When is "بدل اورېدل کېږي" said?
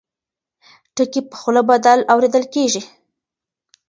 1.69-2.81